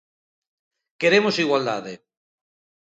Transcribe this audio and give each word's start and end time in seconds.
Queremos 1.01 1.39
igualdade! 1.45 1.93